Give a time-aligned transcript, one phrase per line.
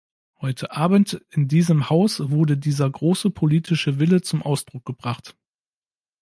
[0.41, 5.37] Heute Abend in diesem Haus wurde dieser große politische Wille zum Ausdruck gebracht.